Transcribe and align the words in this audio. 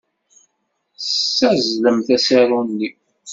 Tessazzlemt 0.97 2.07
asaru-nni. 2.15 2.89